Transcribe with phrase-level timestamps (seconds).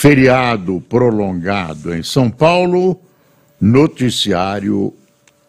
[0.00, 2.98] feriado prolongado em São Paulo,
[3.60, 4.94] noticiário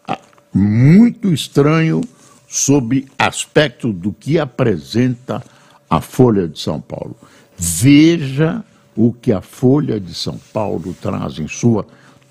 [0.06, 0.20] ah,
[0.52, 2.02] muito estranho
[2.46, 5.42] sob aspecto do que apresenta
[5.88, 7.16] a Folha de São Paulo.
[7.56, 8.62] Veja
[8.94, 11.86] o que a Folha de São Paulo traz em sua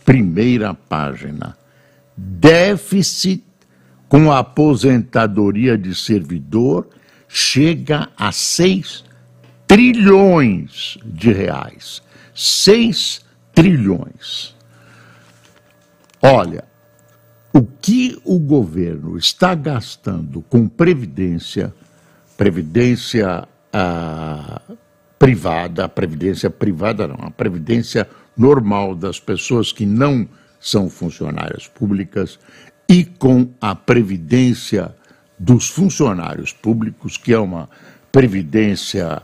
[0.05, 1.57] primeira página.
[2.15, 3.43] Déficit
[4.07, 6.88] com a aposentadoria de servidor
[7.27, 9.05] chega a 6
[9.71, 12.03] trilhões de reais.
[12.35, 13.21] 6
[13.55, 14.53] trilhões.
[16.21, 16.65] Olha,
[17.54, 21.73] o que o governo está gastando com previdência,
[22.35, 24.62] previdência ah,
[25.18, 30.27] privada, previdência privada não, a previdência normal das pessoas que não
[30.60, 32.38] são funcionárias públicas
[32.90, 34.93] e com a previdência
[35.40, 37.70] dos funcionários públicos, que é uma
[38.12, 39.23] previdência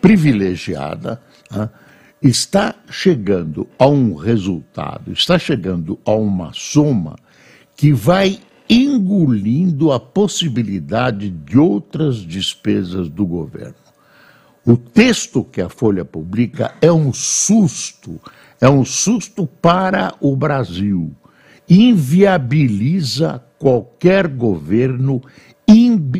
[0.00, 1.68] privilegiada, ah,
[2.20, 7.16] está chegando a um resultado, está chegando a uma soma
[7.76, 13.74] que vai engolindo a possibilidade de outras despesas do governo.
[14.64, 18.20] O texto que a Folha publica é um susto,
[18.60, 21.12] é um susto para o Brasil.
[21.68, 25.20] Inviabiliza qualquer governo,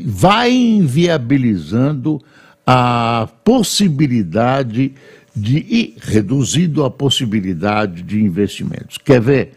[0.06, 2.20] vai inviabilizando
[2.66, 4.94] a possibilidade
[5.34, 8.98] de e reduzindo a possibilidade de investimentos.
[8.98, 9.52] Quer ver?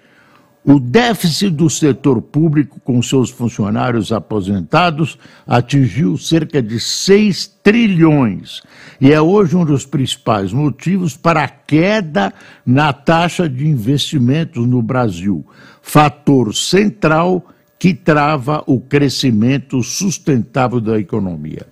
[0.67, 5.15] O déficit do setor público com seus funcionários aposentados
[5.45, 8.63] atingiu cerca de 6 trilhões
[8.99, 12.33] e é hoje um dos principais motivos para a queda
[12.65, 15.45] na taxa de investimentos no Brasil,
[15.83, 17.45] fator central
[17.77, 21.67] que trava o crescimento sustentável da economia.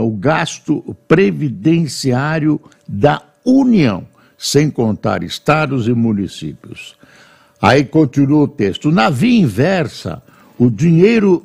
[0.00, 4.06] o gasto previdenciário da União,
[4.38, 6.96] sem contar estados e municípios.
[7.60, 8.90] Aí continua o texto.
[8.90, 10.22] Na via inversa,
[10.58, 11.44] o dinheiro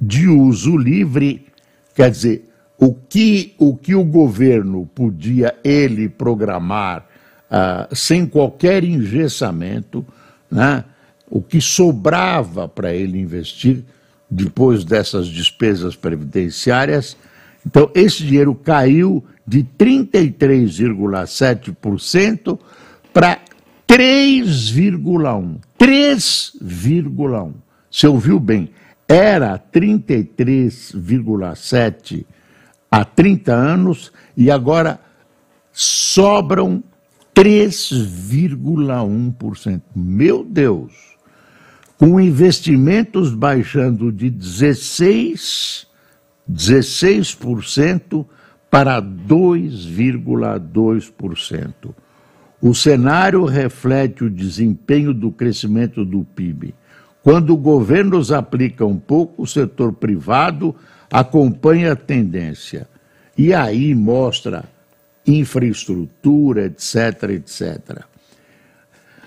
[0.00, 1.46] de uso livre,
[1.94, 2.48] quer dizer,
[2.78, 7.06] o que o, que o governo podia ele programar
[7.48, 10.04] uh, sem qualquer engessamento,
[10.50, 10.84] né?
[11.30, 13.84] o que sobrava para ele investir
[14.28, 17.16] depois dessas despesas previdenciárias.
[17.64, 22.58] Então, esse dinheiro caiu de 33,7%
[23.12, 23.38] para
[23.92, 25.60] 3,1%.
[25.78, 27.52] 3,1%.
[27.90, 28.70] Você ouviu bem?
[29.12, 32.24] era 33,7
[32.90, 34.98] há 30 anos e agora
[35.70, 36.82] sobram
[37.34, 39.82] 3,1%.
[39.94, 41.12] Meu Deus!
[41.98, 45.86] Com investimentos baixando de 16,
[46.50, 48.24] 16%
[48.70, 51.94] para 2,2%.
[52.62, 56.72] O cenário reflete o desempenho do crescimento do PIB.
[57.20, 60.72] Quando governos aplicam pouco, o setor privado
[61.10, 62.86] acompanha a tendência.
[63.36, 64.64] E aí mostra
[65.26, 68.02] infraestrutura, etc, etc.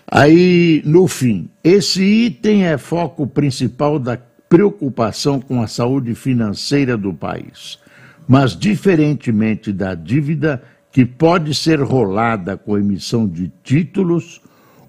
[0.08, 4.18] Aí, no fim, esse item é foco principal da
[4.48, 7.80] preocupação com a saúde financeira do país.
[8.26, 10.64] Mas, diferentemente da dívida,
[10.96, 14.40] que pode ser rolada com emissão de títulos,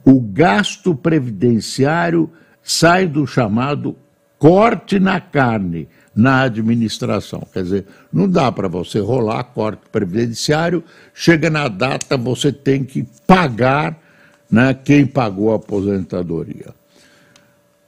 [0.04, 2.30] o gasto previdenciário
[2.62, 3.96] sai do chamado
[4.38, 7.44] corte na carne na administração.
[7.52, 13.04] Quer dizer, não dá para você rolar corte previdenciário, chega na data, você tem que
[13.26, 14.00] pagar
[14.48, 16.72] né, quem pagou a aposentadoria.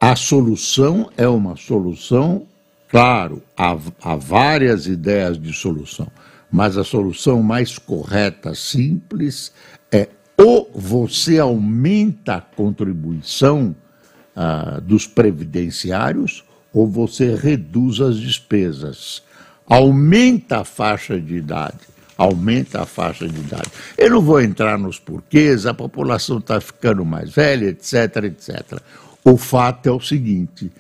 [0.01, 2.49] A solução é uma solução,
[2.89, 6.09] claro, há, há várias ideias de solução,
[6.51, 9.53] mas a solução mais correta, simples,
[9.93, 13.75] é ou você aumenta a contribuição
[14.37, 19.23] ah, dos previdenciários, ou você reduz as despesas.
[19.67, 21.81] Aumenta a faixa de idade,
[22.17, 23.69] aumenta a faixa de idade.
[23.97, 28.81] Eu não vou entrar nos porquês, a população está ficando mais velha, etc, etc.
[29.25, 30.71] O fato é o seguinte: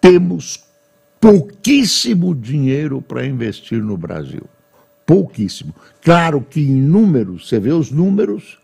[0.00, 0.62] temos
[1.18, 4.44] pouquíssimo dinheiro para investir no Brasil.
[5.10, 5.74] Pouquíssimo.
[6.00, 8.60] Claro que em números, você vê os números,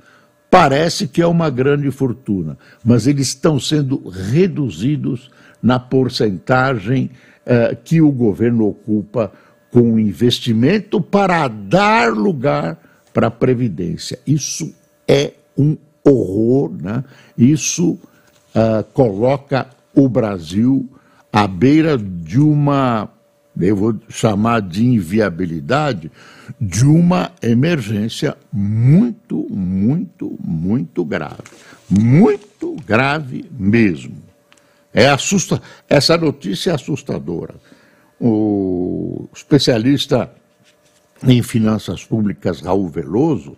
[0.49, 5.29] parece que é uma grande fortuna, mas eles estão sendo reduzidos
[5.61, 7.11] na porcentagem
[7.45, 9.33] uh, que o governo ocupa
[9.73, 12.79] com investimento para dar lugar
[13.13, 14.17] para a Previdência.
[14.25, 14.73] Isso
[15.09, 17.03] é um horror, né?
[17.37, 17.95] isso
[18.55, 20.89] uh, coloca o Brasil
[21.33, 23.16] à beira de uma
[23.59, 26.11] eu vou chamar de inviabilidade,
[26.61, 31.43] de uma emergência muito, muito, muito grave.
[31.89, 34.17] Muito grave mesmo.
[34.93, 35.61] É assusta...
[35.89, 37.55] Essa notícia é assustadora.
[38.21, 40.31] O especialista
[41.23, 43.57] em finanças públicas, Raul Veloso,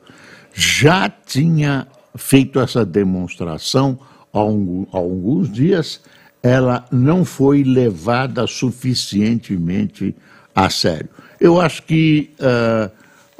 [0.52, 1.86] já tinha
[2.16, 3.98] feito essa demonstração
[4.32, 6.00] há, alguns dias
[6.42, 10.14] ela não foi levada suficientemente
[10.54, 11.08] a sério.
[11.40, 12.90] Eu acho que uh,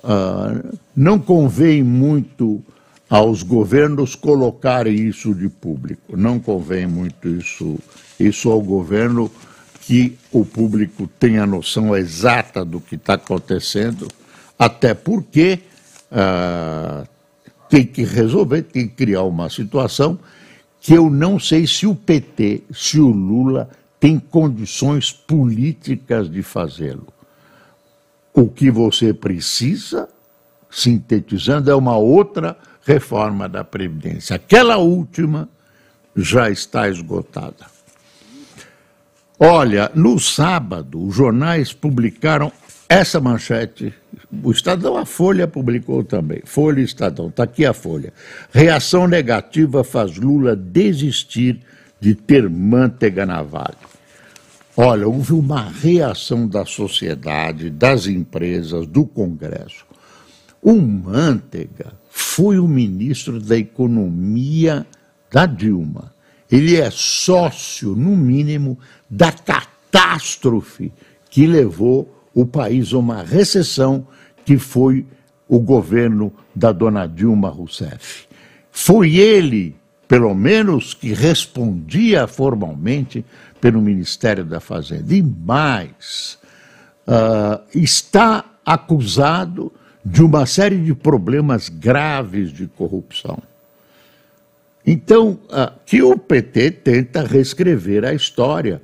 [0.05, 2.63] uh, não convém muito
[3.09, 6.17] aos governos colocarem isso de público.
[6.17, 7.79] Não convém muito isso,
[8.21, 9.31] isso ao governo
[9.81, 14.07] que o público tenha noção exata do que está acontecendo,
[14.59, 15.61] até porque
[16.13, 17.09] uh,
[17.71, 20.19] tem que resolver, tem que criar uma situação
[20.89, 23.69] que eu não sei se o PT, se o Lula
[24.01, 27.09] tem condições políticas de fazê-lo.
[28.33, 30.09] O que você precisa,
[30.71, 32.57] sintetizando, é uma outra
[32.87, 34.37] reforma da Previdência.
[34.37, 35.47] Aquela última
[36.17, 37.67] já está esgotada.
[39.39, 42.51] Olha, no sábado, os jornais publicaram
[42.89, 43.93] essa manchete,
[44.31, 46.43] o Estadão, a Folha publicou também.
[46.45, 48.13] Folha Estadão, está aqui a Folha.
[48.53, 51.61] Reação negativa faz Lula desistir
[52.01, 53.77] de ter manteiga na Vale.
[54.77, 59.85] Olha, houve uma reação da sociedade, das empresas, do Congresso.
[60.63, 64.87] O Manteiga foi o ministro da Economia
[65.33, 66.15] da Dilma.
[66.51, 68.79] Ele é sócio, no mínimo,
[69.11, 70.93] da catástrofe
[71.29, 74.07] que levou o país uma recessão
[74.45, 75.05] que foi
[75.49, 78.27] o governo da dona Dilma Rousseff.
[78.71, 79.75] Foi ele,
[80.07, 83.25] pelo menos, que respondia formalmente
[83.61, 85.15] pelo Ministério da Fazenda.
[85.15, 86.39] E mais,
[87.07, 89.73] uh, está acusado
[90.05, 93.39] de uma série de problemas graves de corrupção.
[94.87, 98.81] Então, uh, que o PT tenta reescrever a história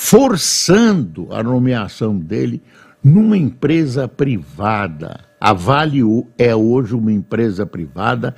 [0.00, 2.62] forçando a nomeação dele
[3.02, 5.24] numa empresa privada.
[5.40, 6.02] A Vale
[6.38, 8.32] é hoje uma empresa privada,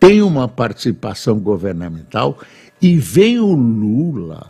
[0.00, 2.40] tem uma participação governamental
[2.82, 4.48] e vem o Lula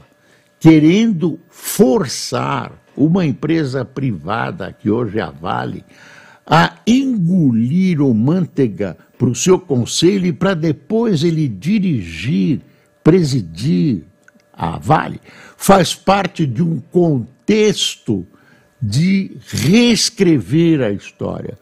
[0.59, 5.85] querendo forçar uma empresa privada, que hoje é a Vale,
[6.47, 12.63] a engolir o Manteiga para o seu conselho e para depois ele dirigir,
[13.05, 14.07] presidir
[14.57, 15.21] a Vale,
[15.57, 18.27] faz parte de um contexto
[18.81, 21.59] de reescrever a história.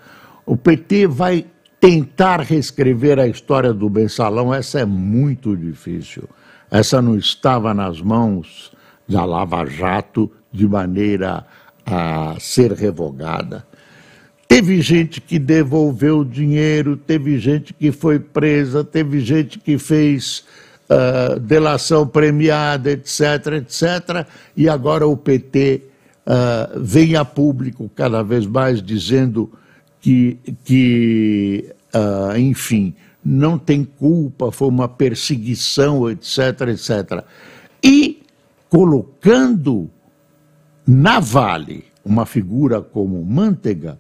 [0.46, 1.46] O PT vai
[1.80, 6.28] tentar reescrever a história do mensalão, essa é muito difícil.
[6.70, 8.72] Essa não estava nas mãos
[9.08, 11.46] da Lava Jato de maneira
[11.84, 13.66] a ser revogada.
[14.48, 20.44] Teve gente que devolveu dinheiro, teve gente que foi presa, teve gente que fez
[21.40, 25.82] delação premiada, etc., etc., e agora o PT
[26.26, 29.50] uh, vem a público cada vez mais dizendo
[30.00, 37.24] que, que uh, enfim, não tem culpa, foi uma perseguição, etc, etc.
[37.82, 38.22] E
[38.68, 39.90] colocando
[40.86, 43.98] na Vale uma figura como Manteiga,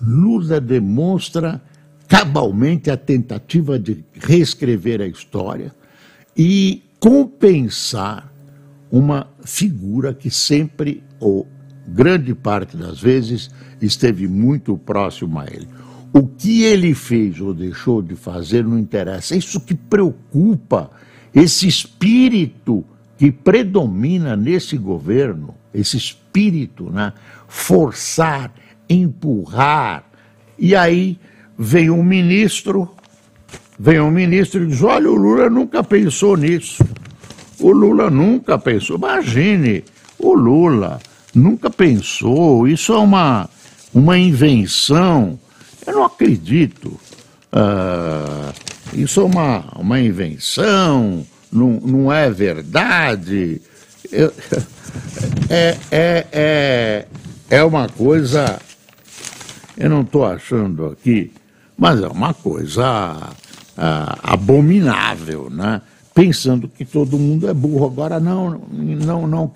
[0.00, 1.60] Lula demonstra
[2.06, 5.72] cabalmente a tentativa de reescrever a história
[6.36, 8.32] e compensar
[8.90, 11.46] uma figura que sempre, ou
[11.86, 15.68] grande parte das vezes, esteve muito próximo a ele.
[16.12, 19.36] O que ele fez ou deixou de fazer não interessa.
[19.36, 20.90] Isso que preocupa,
[21.32, 22.84] esse espírito
[23.16, 27.12] que predomina nesse governo, esse espírito, né?
[27.46, 28.52] Forçar,
[28.88, 30.04] empurrar.
[30.58, 31.18] E aí
[31.56, 32.90] vem um ministro,
[33.80, 36.84] vem um ministro e diz: olha, o Lula nunca pensou nisso.
[37.58, 38.96] O Lula nunca pensou.
[38.96, 39.82] Imagine,
[40.18, 41.00] o Lula
[41.34, 42.68] nunca pensou.
[42.68, 43.48] Isso é uma,
[43.92, 45.38] uma invenção
[45.86, 46.88] eu não acredito.
[47.52, 48.52] Uh,
[48.92, 53.60] isso é uma, uma invenção, não, não é verdade.
[54.10, 54.32] Eu,
[55.48, 57.06] é, é, é,
[57.50, 58.60] é uma coisa.
[59.76, 61.32] Eu não estou achando aqui,
[61.76, 63.30] mas é uma coisa
[63.80, 65.80] uh, abominável, né?
[66.14, 67.86] Pensando que todo mundo é burro.
[67.86, 69.52] Agora, não, não, não.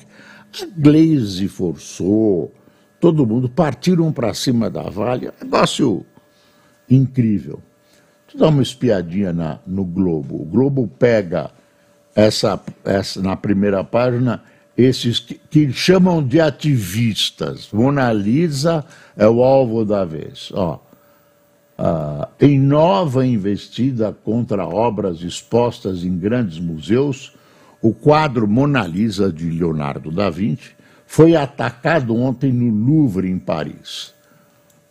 [0.62, 2.52] A Glaze forçou,
[3.00, 5.30] todo mundo partiram para cima da Vale.
[5.42, 6.06] Negócio
[6.88, 7.60] incrível.
[8.32, 10.42] Eu dar uma espiadinha na, no Globo.
[10.42, 11.50] O Globo pega
[12.14, 14.42] essa, essa na primeira página
[14.76, 17.68] esses que, que, chamam de ativistas.
[17.72, 18.84] Mona Lisa
[19.16, 20.50] é o alvo da vez.
[20.52, 20.80] Ó,
[21.76, 27.34] ah, em nova investida contra obras expostas em grandes museus,
[27.82, 30.70] o quadro Mona Lisa de Leonardo da Vinci
[31.06, 34.14] foi atacado ontem no Louvre, em Paris.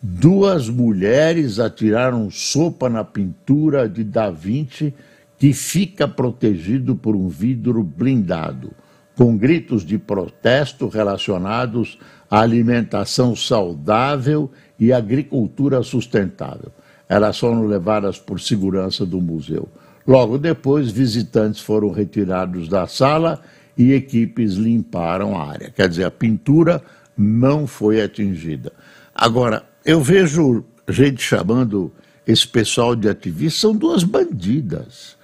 [0.02, 4.94] Duas mulheres atiraram sopa na pintura de Da Vinci,
[5.40, 8.74] que fica protegido por um vidro blindado,
[9.16, 11.98] com gritos de protesto relacionados
[12.30, 14.52] à alimentação saudável
[14.84, 16.70] e agricultura sustentável.
[17.08, 19.70] Elas foram levadas por segurança do museu.
[20.06, 23.42] Logo depois, visitantes foram retirados da sala
[23.78, 25.70] e equipes limparam a área.
[25.70, 26.82] Quer dizer, a pintura
[27.18, 28.74] não foi atingida.
[29.16, 31.90] Agora, eu vejo gente chamando
[32.28, 35.16] esse pessoal de ativistas, são duas bandidas.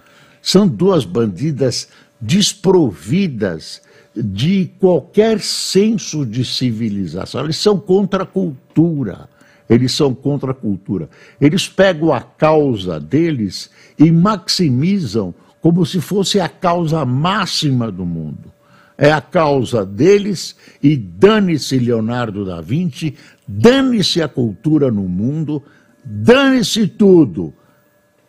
[0.42, 1.90] São duas bandidas
[2.22, 3.82] desprovidas
[4.16, 7.44] de qualquer senso de civilização.
[7.44, 9.28] Eles são contra a cultura.
[9.70, 11.10] Eles são contra a cultura.
[11.40, 18.52] Eles pegam a causa deles e maximizam como se fosse a causa máxima do mundo
[19.00, 23.16] é a causa deles e dane-se Leonardo da Vinci,
[23.48, 25.64] dane-se a cultura no mundo,
[26.04, 27.54] dane-se tudo.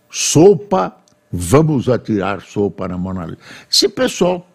[0.09, 0.97] Sopa,
[1.31, 3.39] vamos atirar sopa na Mona Lisa.
[3.69, 4.49] Esse pessoal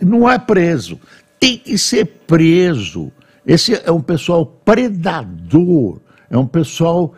[0.00, 1.00] não é preso,
[1.40, 3.10] tem que ser preso.
[3.48, 7.14] Esse é um pessoal predador, é um pessoal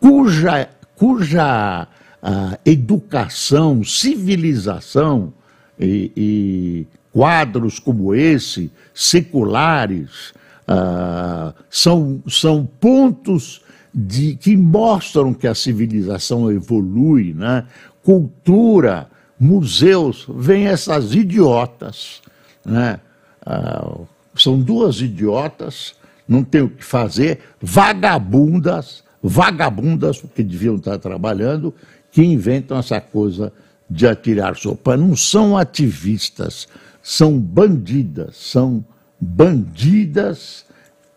[0.00, 1.86] cuja, cuja
[2.22, 5.34] uh, educação, civilização
[5.78, 10.32] e, e quadros como esse, seculares,
[10.72, 13.60] ah, são, são pontos
[13.92, 17.66] de, que mostram que a civilização evolui, né?
[18.04, 22.22] cultura, museus, vêm essas idiotas.
[22.64, 23.00] Né?
[23.44, 23.96] Ah,
[24.42, 25.94] são duas idiotas,
[26.28, 31.74] não tem o que fazer, vagabundas, vagabundas, porque deviam estar trabalhando,
[32.10, 33.52] que inventam essa coisa
[33.88, 34.96] de atirar sopa.
[34.96, 36.68] Não são ativistas,
[37.02, 38.84] são bandidas, são
[39.20, 40.64] bandidas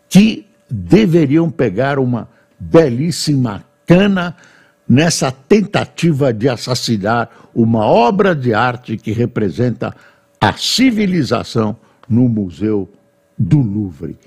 [0.10, 2.28] que deveriam pegar uma
[2.60, 4.36] belíssima cana
[4.88, 9.96] nessa tentativa de assassinar uma obra de arte que representa
[10.40, 11.78] a civilização
[12.10, 12.90] no Museu
[13.38, 14.18] do Louvre.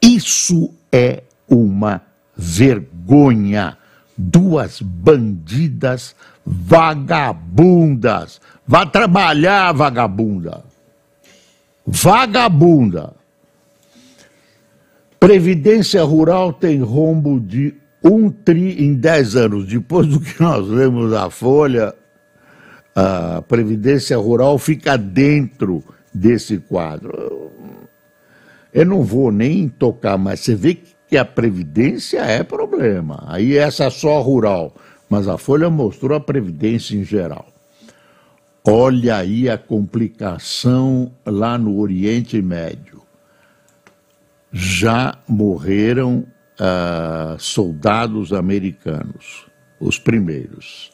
[0.00, 2.02] Isso é uma
[2.36, 3.76] vergonha.
[4.16, 8.40] Duas bandidas vagabundas.
[8.66, 10.64] Vá trabalhar, vagabunda
[11.86, 13.14] vagabunda.
[15.20, 19.66] Previdência Rural tem rombo de um tri em dez anos.
[19.66, 21.94] Depois do que nós lemos na Folha,
[22.94, 25.82] a Previdência Rural fica dentro
[26.12, 27.52] desse quadro.
[28.76, 30.78] Eu não vou nem tocar, mas você vê
[31.08, 33.24] que a Previdência é problema.
[33.26, 34.74] Aí essa é só rural,
[35.08, 37.46] mas a Folha mostrou a Previdência em geral.
[38.62, 43.00] Olha aí a complicação lá no Oriente Médio.
[44.52, 46.26] Já morreram
[46.60, 49.46] uh, soldados americanos,
[49.80, 50.92] os primeiros.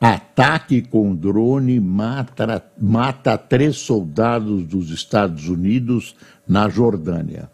[0.00, 6.14] Ataque com drone mata, mata três soldados dos Estados Unidos
[6.46, 7.48] na Jordânia.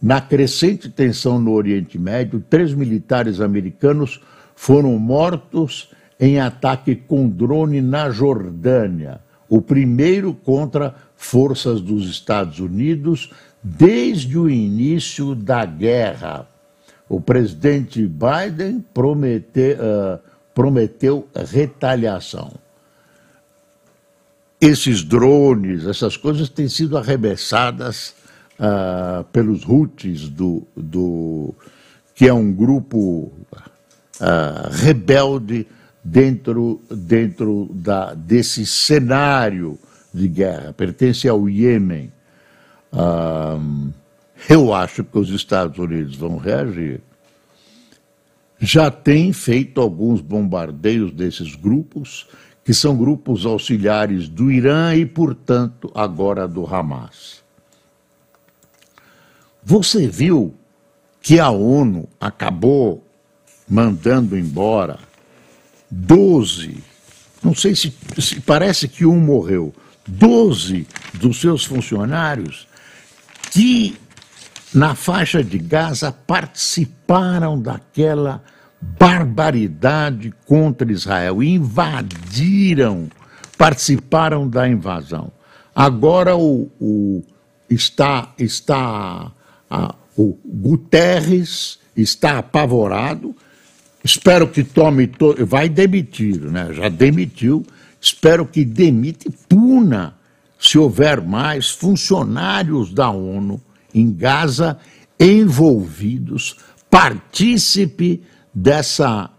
[0.00, 4.20] Na crescente tensão no Oriente Médio, três militares americanos
[4.54, 13.32] foram mortos em ataque com drone na Jordânia, o primeiro contra forças dos Estados Unidos
[13.62, 16.46] desde o início da guerra.
[17.08, 22.52] O presidente Biden prometeu, uh, prometeu retaliação.
[24.60, 28.14] Esses drones, essas coisas têm sido arremessadas
[28.58, 31.54] uh, pelos Houthis, do, do,
[32.14, 33.32] que é um grupo
[34.20, 35.66] uh, rebelde
[36.04, 39.78] dentro, dentro da, desse cenário
[40.12, 40.74] de guerra.
[40.74, 42.12] Pertence ao Iêmen.
[42.92, 43.90] Uh,
[44.48, 47.00] eu acho que os Estados Unidos vão reagir.
[48.60, 52.26] Já tem feito alguns bombardeios desses grupos,
[52.62, 57.42] que são grupos auxiliares do Irã e, portanto, agora do Hamas.
[59.64, 60.54] Você viu
[61.22, 63.02] que a ONU acabou
[63.68, 64.98] mandando embora
[65.90, 66.82] 12,
[67.42, 69.72] não sei se, se parece que um morreu,
[70.06, 72.66] 12 dos seus funcionários
[73.50, 73.96] que
[74.72, 78.42] na faixa de Gaza participaram daquela
[78.80, 83.08] barbaridade contra Israel, invadiram,
[83.58, 85.30] participaram da invasão.
[85.74, 87.22] Agora o, o
[87.68, 89.30] está, está
[89.68, 93.34] a, o Guterres está apavorado,
[94.02, 96.72] espero que tome, to, vai demitir, né?
[96.72, 97.66] já demitiu,
[98.00, 100.14] espero que demite puna
[100.58, 103.60] se houver mais funcionários da ONU
[103.94, 104.78] em Gaza
[105.18, 106.56] envolvidos,
[106.88, 108.22] partícipe
[108.54, 109.30] dessa,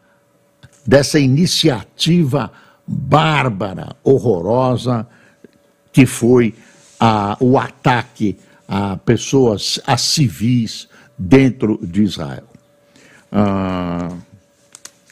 [0.86, 2.52] dessa iniciativa
[2.86, 5.08] bárbara, horrorosa,
[5.92, 6.54] que foi
[7.00, 8.38] a, o ataque
[8.68, 10.88] a pessoas, a civis
[11.18, 12.48] dentro de Israel.
[13.32, 14.16] Ah,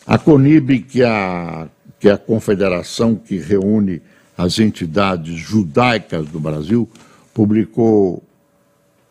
[0.08, 1.68] a CONIB, que é a,
[2.00, 4.02] que é a confederação que reúne
[4.38, 6.90] as entidades judaicas do Brasil,
[7.34, 8.24] publicou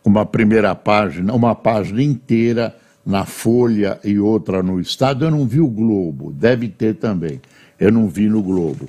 [0.08, 5.26] uma primeira página, uma página inteira na Folha e outra no Estado.
[5.26, 7.40] Eu não vi o Globo, deve ter também.
[7.78, 8.88] Eu não vi no Globo.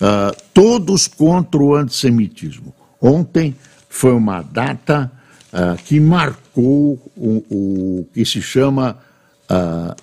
[0.00, 2.74] Uh, todos contra o antissemitismo.
[3.00, 3.54] Ontem
[3.88, 5.12] foi uma data
[5.52, 8.98] uh, que marcou o, o, que se chama
[9.50, 9.94] uh,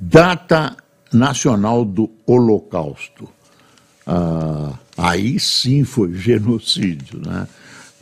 [0.00, 0.76] Data
[1.12, 3.28] Nacional do Holocausto.
[4.98, 7.20] Aí sim foi genocídio.
[7.24, 7.46] Né?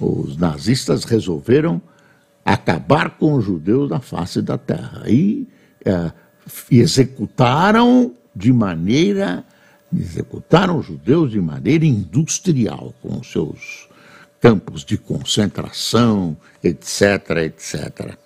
[0.02, 1.80] Os nazistas resolveram
[2.44, 5.46] acabar com os judeus da face da terra e
[6.70, 9.44] executaram de maneira
[9.94, 13.88] executaram os judeus de maneira industrial com seus
[14.40, 18.16] campos de concentração, etc., etc.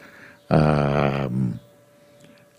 [0.48, 1.28] Ah,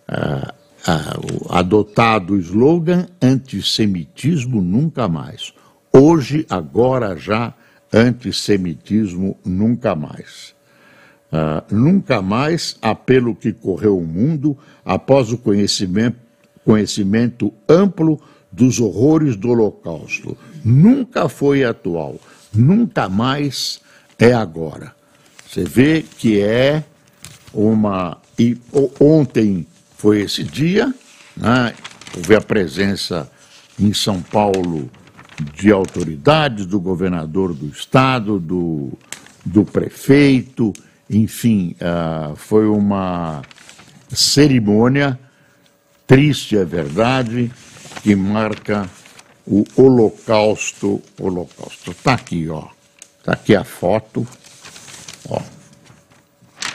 [0.08, 0.54] ah,
[0.86, 5.54] ah, adotado o slogan antissemitismo nunca mais.
[5.92, 7.54] Hoje, agora já,
[7.94, 10.56] antissemitismo nunca mais.
[11.32, 16.18] Ah, nunca mais, apelo que correu o mundo após o conhecimento,
[16.64, 18.20] conhecimento amplo
[18.52, 20.38] dos horrores do Holocausto.
[20.64, 22.20] Nunca foi atual
[22.58, 23.80] nunca mais
[24.18, 24.94] é agora.
[25.48, 26.84] Você vê que é
[27.54, 28.18] uma.
[28.38, 28.58] E
[29.00, 30.94] ontem foi esse dia,
[31.36, 31.74] né?
[32.16, 33.30] houve a presença
[33.80, 34.90] em São Paulo
[35.54, 38.92] de autoridades, do governador do estado, do,
[39.46, 40.74] do prefeito,
[41.10, 43.42] enfim, uh, foi uma
[44.10, 45.20] cerimônia
[46.06, 47.52] triste, é verdade,
[48.02, 48.90] que marca
[49.46, 51.92] o Holocausto, Holocausto.
[51.92, 52.68] Está aqui, ó.
[53.20, 54.28] Está aqui a foto.
[55.30, 55.42] Ó.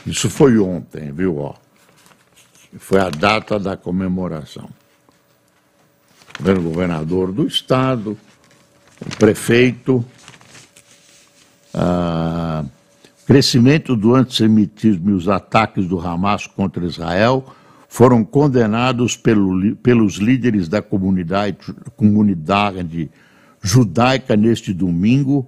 [0.07, 1.39] Isso foi ontem, viu?
[1.39, 1.55] Ó.
[2.79, 4.69] Foi a data da comemoração.
[6.41, 8.19] O governador do estado,
[9.07, 10.05] o prefeito,
[11.75, 12.65] ah,
[13.27, 17.47] crescimento do antissemitismo e os ataques do Hamas contra Israel
[17.89, 21.59] foram condenados pelo, pelos líderes da comunidade,
[21.97, 23.11] comunidade
[23.61, 25.47] judaica neste domingo,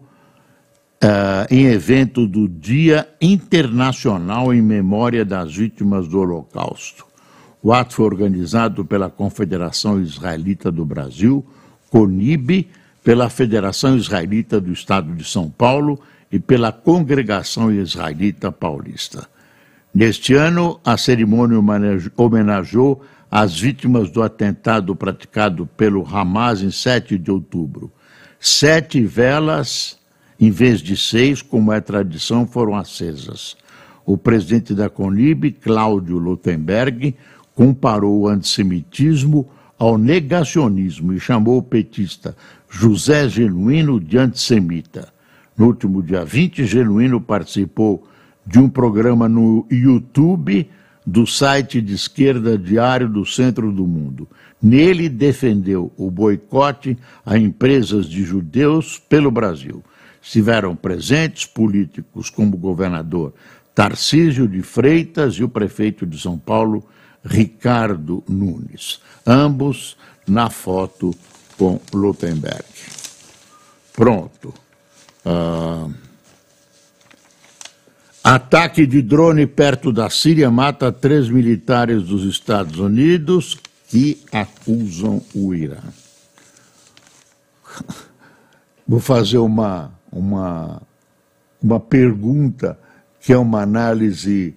[1.02, 7.06] uh, em evento do Dia Internacional em Memória das Vítimas do Holocausto.
[7.62, 11.44] O ato foi organizado pela Confederação Israelita do Brasil,
[11.90, 12.68] CONIB,
[13.04, 16.00] pela Federação Israelita do Estado de São Paulo
[16.32, 19.28] e pela Congregação Israelita Paulista.
[19.94, 21.60] Neste ano, a cerimônia
[22.16, 27.92] homenageou as vítimas do atentado praticado pelo Hamas em 7 de outubro.
[28.40, 29.98] Sete velas,
[30.40, 33.56] em vez de seis, como é tradição, foram acesas.
[34.04, 37.14] O presidente da Conib, Cláudio Lutemberg,
[37.54, 42.36] comparou o antissemitismo ao negacionismo e chamou o petista
[42.70, 45.12] José Genuíno de antissemita.
[45.56, 48.06] No último dia 20, Genuíno participou
[48.46, 50.68] de um programa no YouTube
[51.06, 54.28] do site de esquerda Diário do Centro do Mundo.
[54.62, 59.84] Nele defendeu o boicote a empresas de judeus pelo Brasil.
[60.22, 63.34] Estiveram presentes políticos como o governador
[63.74, 66.84] Tarcísio de Freitas e o prefeito de São Paulo,
[67.24, 69.00] Ricardo Nunes.
[69.26, 71.14] Ambos na foto
[71.56, 72.64] com Lutemberg.
[73.92, 74.52] Pronto.
[75.24, 75.92] Uh...
[78.22, 85.54] Ataque de drone perto da Síria mata três militares dos Estados Unidos que acusam o
[85.54, 85.82] Irã.
[88.88, 90.80] Vou fazer uma, uma,
[91.62, 92.78] uma pergunta
[93.20, 94.54] que é uma análise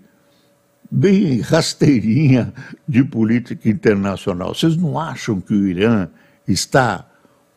[0.89, 2.53] bem rasteirinha
[2.87, 4.53] de política internacional.
[4.53, 6.07] Vocês não acham que o Irã
[6.47, 7.05] está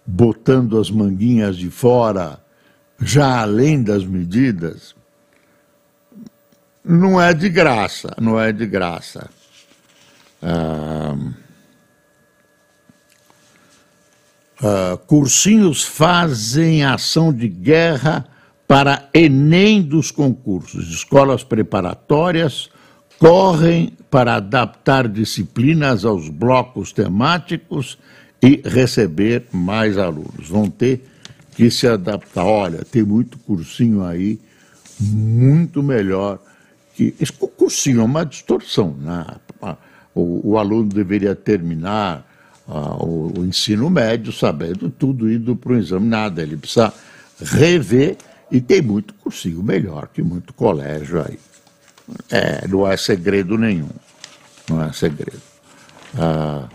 [0.06, 2.40] botando as manguinhas de fora,
[3.00, 4.94] já além das medidas?
[6.84, 9.30] não é de graça, não é de graça.
[10.42, 11.16] Ah,
[14.62, 18.26] ah, cursinhos fazem ação de guerra
[18.66, 20.88] para Enem dos concursos.
[20.88, 22.70] Escolas preparatórias
[23.20, 27.98] correm para adaptar disciplinas aos blocos temáticos
[28.42, 30.48] e receber mais alunos.
[30.48, 31.04] Vão ter
[31.54, 32.46] que se adaptar.
[32.46, 34.40] Olha, tem muito cursinho aí,
[34.98, 36.38] muito melhor
[36.94, 38.96] que esse cursinho é uma distorção.
[38.98, 39.26] Né?
[40.14, 42.26] O, o aluno deveria terminar
[42.66, 46.40] o, o, ensino médio sabendo tudo indo para o exame, nada.
[46.40, 46.90] Ele precisa
[47.38, 48.16] rever
[48.50, 51.38] e tem muito cursinho melhor que muito colégio aí.
[52.30, 53.90] É, não é segredo nenhum.
[54.68, 55.42] Não é segredo.
[56.14, 56.68] Uh,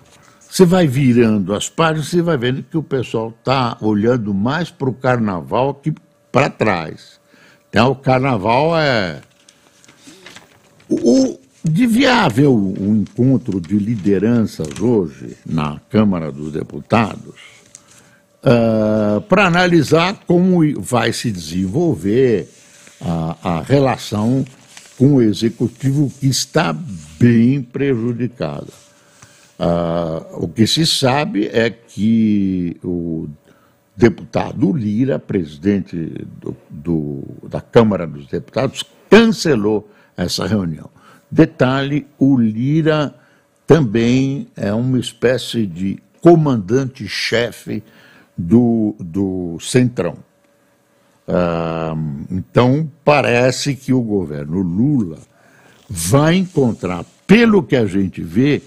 [0.50, 4.90] você vai virando as páginas, você vai vendo que o pessoal está olhando mais para
[4.90, 5.94] o carnaval que
[6.32, 7.20] para trás.
[7.70, 9.22] Então, o carnaval é
[10.90, 17.36] o, devia haver um encontro de lideranças hoje na Câmara dos Deputados
[18.46, 22.48] uh, para analisar como vai se desenvolver
[23.02, 24.46] a, a relação
[24.98, 26.74] com o executivo que está
[27.20, 28.68] bem prejudicada.
[29.58, 33.28] Uh, o que se sabe é que o
[33.96, 35.96] deputado Lira, presidente
[36.42, 40.90] do, do, da Câmara dos Deputados, cancelou essa reunião.
[41.32, 43.16] Detalhe: o Lira
[43.66, 47.84] também é uma espécie de comandante-chefe
[48.38, 50.18] do, do Centrão.
[52.30, 55.18] Então, parece que o governo Lula
[55.90, 58.62] vai encontrar, pelo que a gente vê,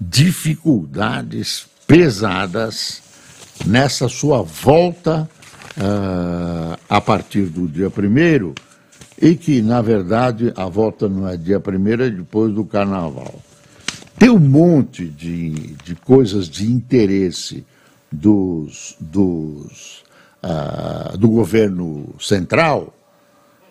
[0.00, 3.02] dificuldades pesadas
[3.66, 5.28] nessa sua volta
[6.88, 8.54] a partir do dia primeiro
[9.20, 13.40] e que, na verdade, a volta não é dia primeiro, é depois do carnaval.
[14.18, 15.50] Tem um monte de,
[15.84, 17.64] de coisas de interesse
[18.10, 20.02] dos, dos,
[21.18, 22.92] do governo central,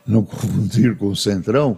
[0.08, 1.78] não confundir com o centrão,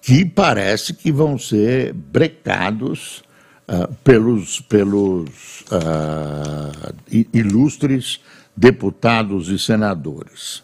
[0.00, 3.22] que parece que vão ser brecados
[3.68, 6.94] uh, pelos, pelos uh,
[7.32, 8.20] ilustres
[8.56, 10.62] deputados e senadores.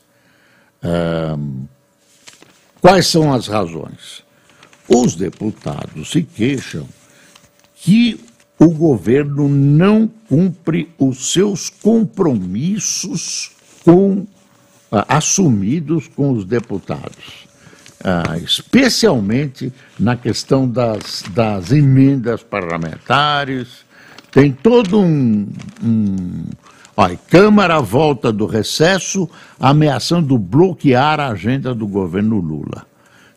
[0.83, 1.69] Uh,
[2.81, 4.23] Quais são as razões?
[4.89, 6.89] Os deputados se queixam
[7.75, 8.25] que
[8.59, 13.51] o governo não cumpre os seus compromissos
[13.89, 14.27] com,
[14.93, 17.49] ah, assumidos com os deputados,
[18.05, 23.87] ah, especialmente na questão das, das emendas parlamentares.
[24.31, 25.49] Tem todo um,
[25.83, 26.45] um
[26.95, 29.27] Olha, Câmara volta do recesso
[29.59, 32.85] ameaçando bloquear a agenda do governo Lula.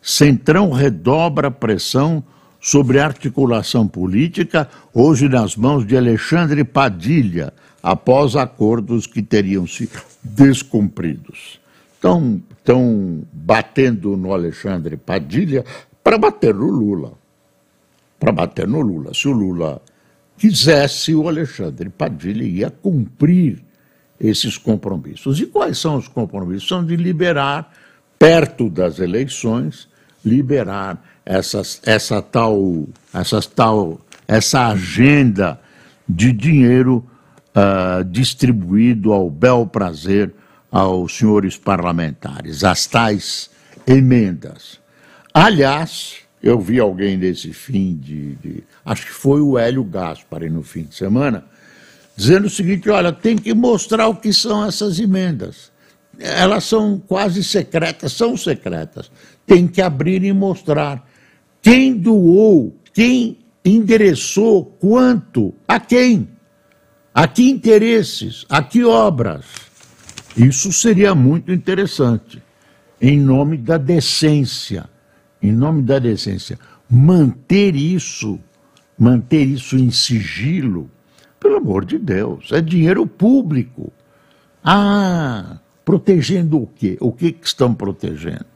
[0.02, 2.22] Centrão redobra pressão
[2.60, 11.60] sobre articulação política, hoje nas mãos de Alexandre Padilha, após acordos que teriam sido descumpridos.
[11.94, 15.64] Estão, estão batendo no Alexandre Padilha
[16.02, 17.12] para bater no Lula.
[18.18, 19.12] Para bater no Lula.
[19.14, 19.82] Se o Lula
[20.36, 23.62] quisesse, o Alexandre Padilha ia cumprir
[24.20, 25.40] esses compromissos.
[25.40, 26.68] E quais são os compromissos?
[26.68, 27.72] São de liberar,
[28.18, 29.88] perto das eleições,
[30.24, 35.60] liberar essa, essa tal, essa tal, essa agenda
[36.08, 37.04] de dinheiro
[37.54, 40.32] uh, distribuído ao bel prazer
[40.70, 43.50] aos senhores parlamentares, as tais
[43.86, 44.80] emendas.
[45.34, 50.62] Aliás, eu vi alguém nesse fim de, de, Acho que foi o Hélio Gaspari no
[50.62, 51.44] fim de semana,
[52.16, 55.70] dizendo o seguinte: olha, tem que mostrar o que são essas emendas.
[56.18, 59.10] Elas são quase secretas, são secretas.
[59.46, 61.06] Tem que abrir e mostrar
[61.60, 66.28] quem doou, quem endereçou, quanto, a quem,
[67.14, 69.44] a que interesses, a que obras.
[70.36, 72.42] Isso seria muito interessante,
[73.00, 74.88] em nome da decência,
[75.42, 76.58] em nome da decência.
[76.88, 78.40] Manter isso,
[78.98, 80.90] manter isso em sigilo,
[81.38, 83.92] pelo amor de Deus, é dinheiro público.
[84.64, 86.96] Ah, protegendo o quê?
[87.00, 88.51] O que, que estão protegendo?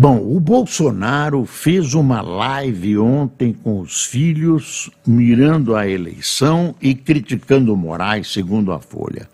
[0.00, 7.76] Bom, o Bolsonaro fez uma live ontem com os filhos, mirando a eleição e criticando
[7.76, 9.28] Moraes, segundo a Folha.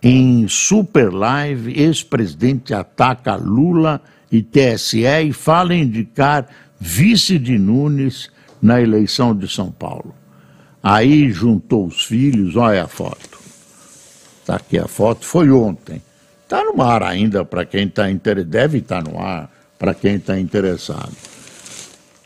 [0.00, 6.46] Em super live, ex-presidente ataca Lula e TSE e fala em indicar
[6.78, 8.30] vice de Nunes
[8.62, 10.14] na eleição de São Paulo.
[10.80, 13.40] Aí juntou os filhos, olha a foto.
[14.40, 16.00] Está aqui a foto, foi ontem.
[16.44, 18.04] Está no ar ainda para quem está
[18.44, 21.12] deve estar tá no ar para quem está interessado.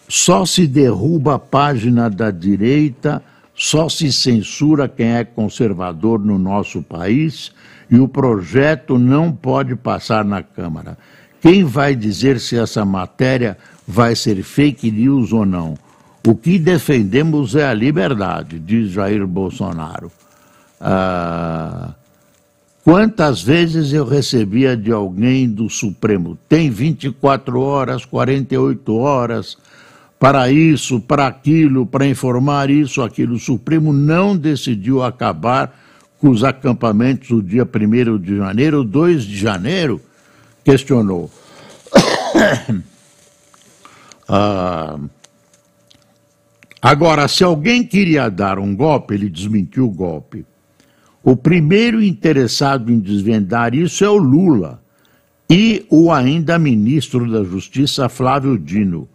[0.09, 3.23] Só se derruba a página da direita,
[3.55, 7.53] só se censura quem é conservador no nosso país
[7.91, 10.97] e o projeto não pode passar na Câmara.
[11.41, 15.75] Quem vai dizer se essa matéria vai ser fake news ou não?
[16.27, 20.13] O que defendemos é a liberdade, diz Jair Bolsonaro.
[20.81, 21.95] Ah,
[22.83, 26.39] Quantas vezes eu recebia de alguém do Supremo?
[26.49, 29.59] Tem 24 horas, 48 horas
[30.19, 33.35] para isso, para aquilo, para informar isso, aquilo.
[33.35, 35.79] O Supremo não decidiu acabar
[36.19, 40.01] com os acampamentos do dia 1 de janeiro, 2 de janeiro,
[40.65, 41.31] questionou.
[44.29, 44.99] ah,
[46.81, 50.45] agora, se alguém queria dar um golpe, ele desmentiu o golpe.
[51.23, 54.83] O primeiro interessado em desvendar isso é o Lula
[55.49, 59.09] e o ainda ministro da Justiça, Flávio Dino.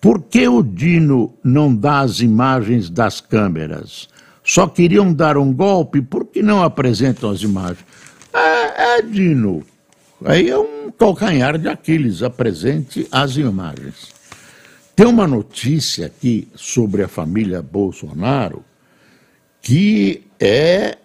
[0.00, 4.08] Por que o Dino não dá as imagens das câmeras?
[4.44, 7.84] Só queriam dar um golpe, por que não apresentam as imagens?
[8.32, 9.64] É, é Dino.
[10.24, 14.12] Aí é um calcanhar de Aquiles, apresente as imagens.
[14.94, 18.62] Tem uma notícia aqui sobre a família Bolsonaro
[19.60, 20.98] que é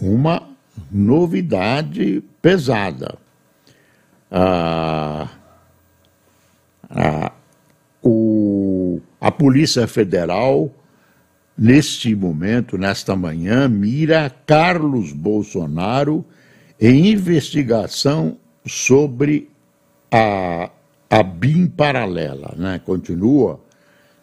[0.00, 0.48] uma
[0.90, 3.18] novidade pesada.
[4.30, 5.28] Ah,
[6.88, 7.32] ah,
[8.02, 10.72] o, a Polícia Federal,
[11.56, 16.24] neste momento, nesta manhã, mira Carlos Bolsonaro
[16.80, 19.50] em investigação sobre
[20.10, 20.70] a,
[21.08, 22.54] a BIM paralela.
[22.56, 22.80] Né?
[22.84, 23.60] Continua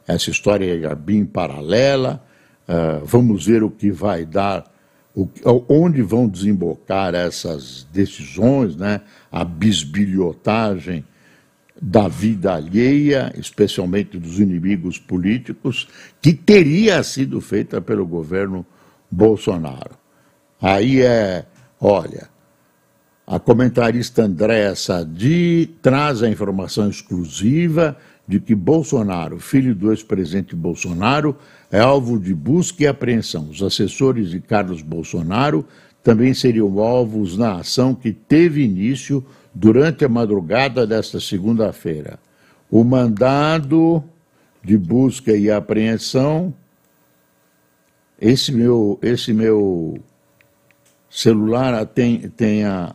[0.07, 2.23] essa história da BIM paralela.
[2.67, 4.65] Uh, vamos ver o que vai dar
[5.67, 9.01] onde vão desembocar essas decisões, né?
[9.31, 11.03] a bisbilhotagem
[11.81, 15.87] da vida alheia, especialmente dos inimigos políticos,
[16.21, 18.65] que teria sido feita pelo governo
[19.09, 19.97] Bolsonaro.
[20.61, 21.45] Aí é,
[21.79, 22.29] olha,
[23.25, 27.97] a comentarista Andréa Sadi traz a informação exclusiva
[28.27, 31.37] de que Bolsonaro, filho do ex-presidente Bolsonaro,
[31.71, 33.49] é alvo de busca e apreensão.
[33.49, 35.65] Os assessores de Carlos Bolsonaro
[36.03, 42.19] também seriam alvos na ação que teve início durante a madrugada desta segunda-feira.
[42.69, 44.03] O mandado
[44.61, 46.53] de busca e apreensão,
[48.19, 49.97] esse meu, esse meu
[51.09, 52.93] celular tem, tem a,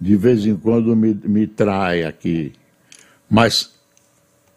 [0.00, 2.52] de vez em quando me, me trai aqui,
[3.28, 3.81] mas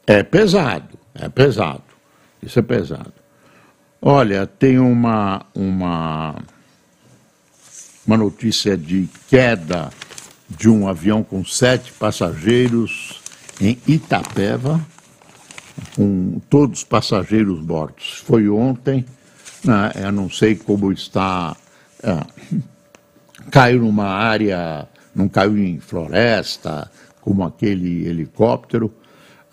[0.07, 1.83] é pesado, é pesado.
[2.41, 3.13] Isso é pesado.
[4.01, 6.35] Olha, tem uma, uma,
[8.05, 9.89] uma notícia de queda
[10.47, 13.19] de um avião com sete passageiros
[13.59, 14.79] em Itapeva,
[15.95, 18.23] com todos os passageiros mortos.
[18.25, 19.05] Foi ontem,
[19.63, 21.55] né, eu não sei como está.
[22.03, 22.19] É,
[23.49, 26.91] caiu numa área, não caiu em floresta,
[27.21, 28.93] como aquele helicóptero,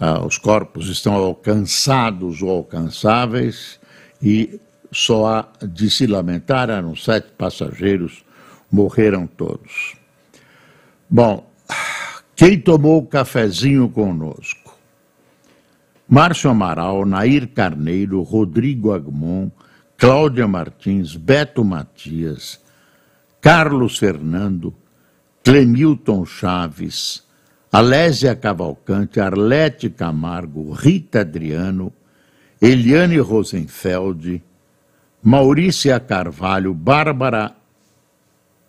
[0.04, 3.78] ah, os corpos estão alcançados ou alcançáveis
[4.20, 4.60] e
[4.90, 8.24] só há de se lamentar, eram sete passageiros,
[8.68, 9.94] morreram todos.
[11.08, 11.48] Bom,
[12.34, 14.76] quem tomou o cafezinho conosco?
[16.08, 19.52] Márcio Amaral, Nair Carneiro, Rodrigo Agmon,
[19.96, 22.60] Cláudia Martins, Beto Matias,
[23.40, 24.74] Carlos Fernando,
[25.44, 27.22] Clemilton Chaves,
[27.72, 31.90] Alésia Cavalcante, Arlete Camargo, Rita Adriano,
[32.60, 34.42] Eliane Rosenfeld,
[35.22, 37.56] Maurícia Carvalho, Bárbara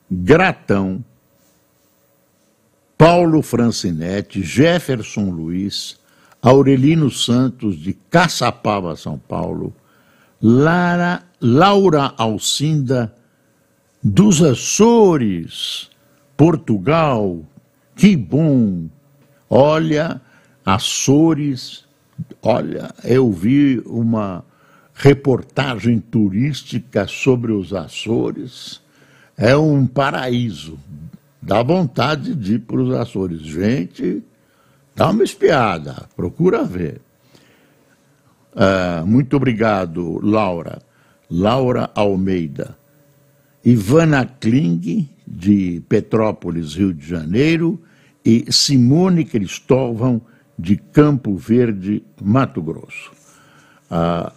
[0.10, 1.04] Gratão,
[2.98, 6.00] Paulo Francinetti, Jefferson Luiz,
[6.42, 9.76] Aurelino Santos, de Caçapava, São Paulo,
[10.42, 13.14] Lara, Laura Alcinda,
[14.02, 15.90] dos Açores,
[16.38, 17.44] Portugal,
[17.96, 18.88] que bom!
[19.50, 20.22] Olha,
[20.66, 21.86] Açores,
[22.42, 24.44] olha, eu vi uma
[24.94, 28.82] reportagem turística sobre os Açores,
[29.38, 30.80] é um paraíso,
[31.42, 33.42] dá vontade de ir para os Açores.
[33.42, 34.24] Gente,
[34.96, 37.02] dá uma espiada, procura ver.
[38.54, 40.80] Uh, muito obrigado, Laura.
[41.30, 42.78] Laura Almeida.
[43.66, 47.82] Ivana Kling, de Petrópolis, Rio de Janeiro,
[48.26, 50.22] e Simone Cristóvão,
[50.58, 53.12] de Campo Verde, Mato Grosso.
[53.90, 54.32] Uh,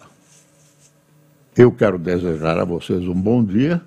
[1.55, 3.81] eu quero desejar a vocês um bom dia,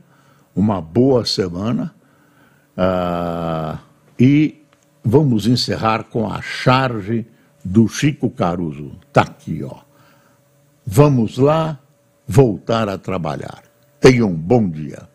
[0.54, 1.94] uma boa semana,
[2.76, 3.78] uh,
[4.18, 4.62] e
[5.04, 7.26] vamos encerrar com a charge
[7.64, 8.92] do Chico Caruso.
[9.06, 9.80] Está aqui, ó.
[10.86, 11.78] Vamos lá
[12.26, 13.64] voltar a trabalhar.
[14.00, 15.09] Tenham um bom dia.